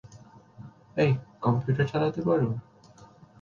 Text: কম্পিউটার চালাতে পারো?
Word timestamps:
কম্পিউটার 1.41 1.85
চালাতে 1.91 2.21
পারো? 2.27 2.47